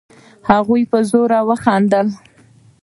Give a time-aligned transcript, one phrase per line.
[0.49, 2.07] هغوی په زوره خندل.